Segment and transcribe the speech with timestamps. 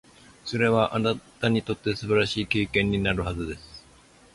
[0.45, 3.85] それは、あなたにとって素晴らしい経験になるはずです。